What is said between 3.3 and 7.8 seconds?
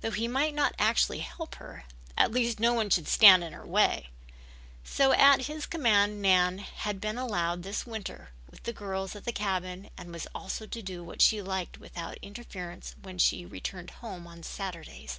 in her way. So at his command Nan had been allowed